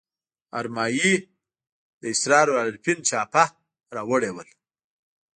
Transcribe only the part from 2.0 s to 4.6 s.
د اسرار العارفین چاپه راوړي ول.